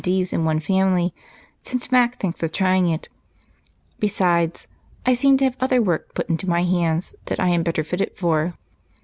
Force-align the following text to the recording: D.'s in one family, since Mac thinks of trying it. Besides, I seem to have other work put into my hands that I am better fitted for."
D.'s 0.03 0.33
in 0.33 0.45
one 0.45 0.59
family, 0.59 1.13
since 1.63 1.91
Mac 1.91 2.19
thinks 2.19 2.41
of 2.41 2.51
trying 2.51 2.89
it. 2.89 3.07
Besides, 3.99 4.67
I 5.05 5.13
seem 5.13 5.37
to 5.37 5.45
have 5.45 5.57
other 5.61 5.79
work 5.79 6.15
put 6.15 6.27
into 6.27 6.49
my 6.49 6.63
hands 6.63 7.13
that 7.25 7.39
I 7.39 7.49
am 7.49 7.61
better 7.61 7.83
fitted 7.83 8.17
for." 8.17 8.55